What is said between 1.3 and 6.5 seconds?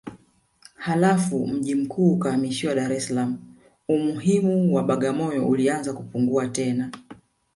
mji mkuu ukahamishwa Dar es Salaam Umuhimu wa Bagamoyo ulianza kupungua